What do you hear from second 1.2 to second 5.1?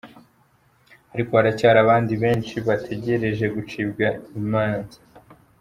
haracyari abandi benshi bategereje gucibwa imanaza.